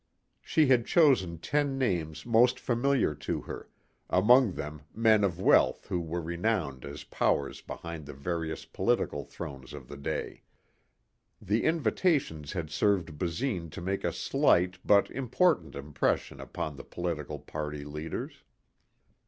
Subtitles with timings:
[0.41, 3.69] She had chosen ten names most familiar to her,
[4.09, 9.73] among them men of wealth who were renowned as powers behind the various political thrones
[9.73, 10.41] of the day.
[11.39, 17.37] The invitations had served Basine to make a slight but important impression upon the political
[17.37, 18.43] party leaders.